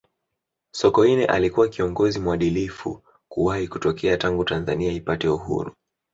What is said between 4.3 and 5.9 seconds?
tanzania ipate uhuru